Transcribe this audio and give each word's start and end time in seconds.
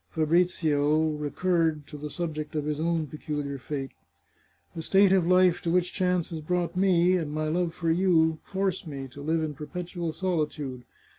Fabrizio 0.09 1.09
recurred 1.11 1.85
to 1.85 1.95
the 1.95 2.09
subject 2.09 2.55
of 2.55 2.65
his 2.65 2.79
own 2.79 3.05
peculiar 3.05 3.59
fate." 3.59 3.91
The 4.75 4.81
state 4.81 5.13
of 5.13 5.27
life 5.27 5.61
to 5.61 5.69
which 5.69 5.93
chance 5.93 6.31
has 6.31 6.41
brought 6.41 6.75
me, 6.75 7.15
and 7.17 7.31
my 7.31 7.47
love 7.49 7.75
for 7.75 7.91
you, 7.91 8.39
force 8.43 8.87
me 8.87 9.07
to 9.09 9.21
live 9.21 9.43
in 9.43 9.53
perpetual 9.53 10.11
solitude. 10.11 10.85